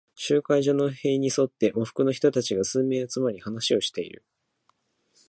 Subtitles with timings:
[0.15, 4.25] 集会所の塀に沿って、喪服の人たちが数名集まり、話をしている。